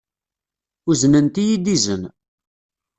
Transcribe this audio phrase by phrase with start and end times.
[0.89, 2.03] Uznent-iyi-d izen.